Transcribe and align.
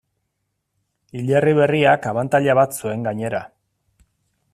Hilerri 1.19 1.53
berriak 1.59 2.07
abantaila 2.13 2.57
bat 2.61 2.75
zuen 2.81 3.05
gainera. 3.09 3.43